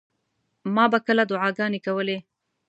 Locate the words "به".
0.91-0.99